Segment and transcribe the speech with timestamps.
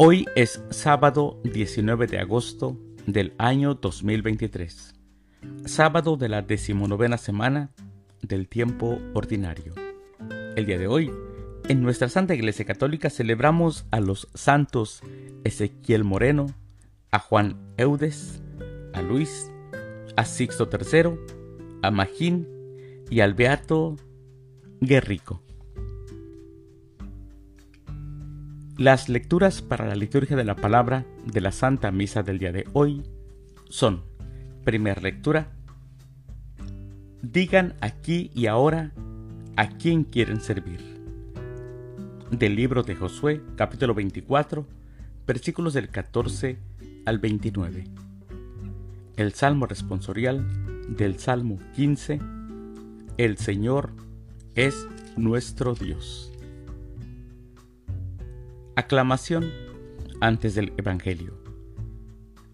[0.00, 4.94] Hoy es sábado 19 de agosto del año 2023,
[5.64, 7.72] sábado de la decimonovena semana
[8.22, 9.74] del tiempo ordinario.
[10.54, 11.10] El día de hoy,
[11.68, 15.02] en nuestra Santa Iglesia Católica celebramos a los santos
[15.42, 16.46] Ezequiel Moreno,
[17.10, 18.40] a Juan Eudes,
[18.94, 19.50] a Luis,
[20.16, 21.18] a Sixto III,
[21.82, 22.46] a Magín
[23.10, 23.96] y al Beato
[24.80, 25.42] Guerrico.
[28.78, 32.64] Las lecturas para la liturgia de la palabra de la Santa Misa del día de
[32.74, 33.02] hoy
[33.68, 34.04] son,
[34.62, 35.48] primera lectura,
[37.20, 38.92] digan aquí y ahora
[39.56, 40.78] a quién quieren servir.
[42.30, 44.64] Del libro de Josué, capítulo 24,
[45.26, 46.58] versículos del 14
[47.04, 47.84] al 29.
[49.16, 50.46] El Salmo responsorial
[50.96, 52.20] del Salmo 15,
[53.16, 53.90] El Señor
[54.54, 56.32] es nuestro Dios.
[58.78, 59.50] Aclamación
[60.20, 61.36] antes del Evangelio.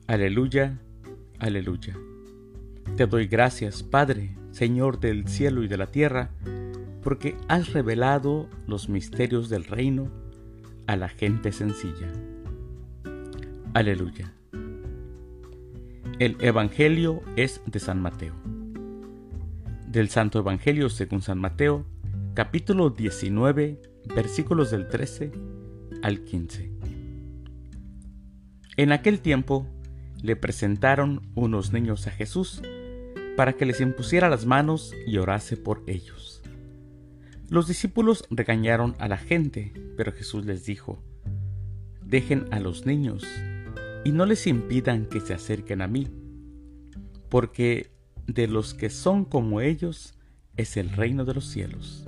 [0.06, 0.81] Aleluya,
[1.39, 1.98] aleluya.
[2.97, 6.31] Te doy gracias, Padre, Señor del cielo y de la tierra,
[7.03, 10.11] porque has revelado los misterios del reino
[10.86, 12.11] a la gente sencilla.
[13.75, 14.33] Aleluya.
[16.19, 18.33] El Evangelio es de San Mateo.
[19.88, 21.84] Del Santo Evangelio según San Mateo,
[22.33, 23.78] capítulo 19,
[24.16, 25.53] versículos del 13
[26.05, 26.70] al 15.
[28.77, 29.66] En aquel tiempo
[30.20, 32.60] le presentaron unos niños a Jesús
[33.38, 36.42] para que les impusiera las manos y orase por ellos.
[37.48, 41.02] Los discípulos regañaron a la gente, pero Jesús les dijo,
[42.02, 43.25] Dejen a los niños
[44.05, 46.08] y no les impidan que se acerquen a mí,
[47.30, 47.92] porque
[48.27, 50.12] de los que son como ellos
[50.58, 52.05] es el reino de los cielos.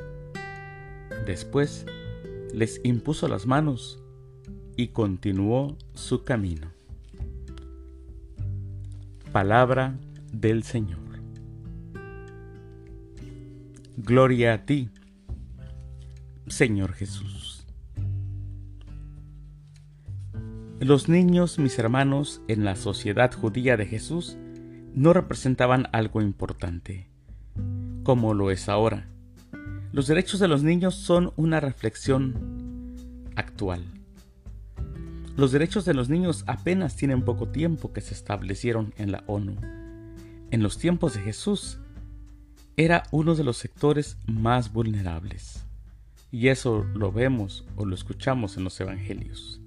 [1.25, 1.87] Después
[2.55, 4.03] les impuso las manos
[4.77, 6.69] y continuó su camino.
[9.33, 9.99] Palabra
[10.33, 10.99] del Señor.
[13.97, 14.91] Gloria a ti,
[16.47, 17.67] Señor Jesús.
[20.81, 24.37] Los niños, mis hermanos, en la sociedad judía de Jesús,
[24.95, 27.09] no representaban algo importante,
[28.05, 29.09] como lo es ahora
[29.97, 32.93] los derechos de los niños son una reflexión
[33.35, 33.83] actual.
[35.39, 39.57] Los derechos de los niños apenas tienen poco tiempo que se establecieron en la ONU.
[40.51, 41.79] En los tiempos de Jesús,
[42.77, 45.65] era uno de los sectores más vulnerables.
[46.31, 49.63] Y eso lo vemos o lo escuchamos en los Evangelios.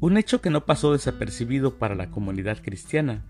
[0.00, 3.26] Un hecho que no pasó desapercibido para la comunidad cristiana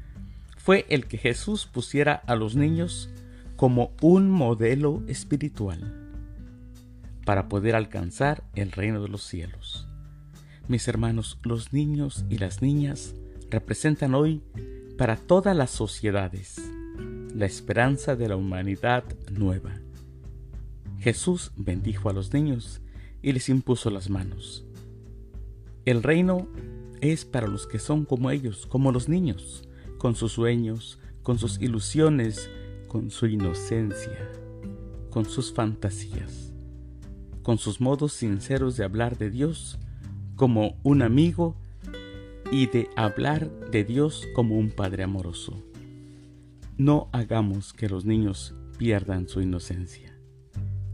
[0.58, 3.10] fue el que Jesús pusiera a los niños
[3.56, 6.02] como un modelo espiritual
[7.24, 9.88] para poder alcanzar el reino de los cielos.
[10.68, 13.14] Mis hermanos, los niños y las niñas
[13.50, 14.42] representan hoy
[14.96, 16.62] para todas las sociedades
[17.34, 19.72] la esperanza de la humanidad nueva.
[21.00, 22.80] Jesús bendijo a los niños
[23.20, 24.64] y les impuso las manos.
[25.84, 26.48] El reino
[27.00, 29.68] es para los que son como ellos, como los niños,
[29.98, 32.48] con sus sueños, con sus ilusiones,
[32.88, 34.30] con su inocencia,
[35.10, 36.53] con sus fantasías
[37.44, 39.78] con sus modos sinceros de hablar de Dios
[40.34, 41.54] como un amigo
[42.50, 45.62] y de hablar de Dios como un Padre amoroso.
[46.78, 50.18] No hagamos que los niños pierdan su inocencia.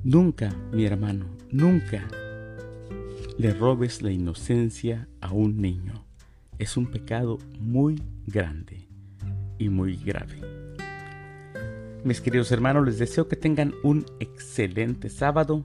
[0.03, 2.09] Nunca, mi hermano, nunca
[3.38, 6.05] le robes la inocencia a un niño.
[6.59, 8.88] Es un pecado muy grande
[9.56, 10.41] y muy grave.
[12.03, 15.65] Mis queridos hermanos, les deseo que tengan un excelente sábado